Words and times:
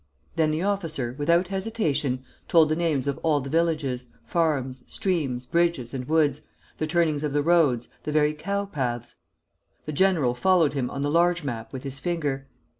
Then 0.35 0.49
the 0.49 0.63
officer, 0.63 1.13
without 1.19 1.49
hesitation, 1.49 2.25
told 2.47 2.69
the 2.69 2.75
names 2.75 3.05
of 3.07 3.19
all 3.21 3.39
the 3.39 3.51
villages, 3.51 4.07
farms, 4.25 4.81
streams, 4.87 5.45
bridges, 5.45 5.93
and 5.93 6.05
woods, 6.07 6.41
the 6.79 6.87
turnings 6.87 7.21
of 7.23 7.33
the 7.33 7.43
roads, 7.43 7.87
the 8.01 8.11
very 8.11 8.33
cow 8.33 8.65
paths. 8.65 9.15
The 9.85 9.93
general 9.93 10.33
followed 10.33 10.73
him 10.73 10.89
on 10.89 11.03
the 11.03 11.11
large 11.11 11.43
map 11.43 11.71
with 11.71 11.83
his 11.83 11.99
finger. 11.99 12.47